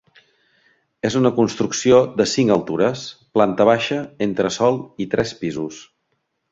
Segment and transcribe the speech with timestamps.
[1.09, 3.05] És una construcció de cinc altures,
[3.39, 5.85] planta baixa, entresòl i tres pisos.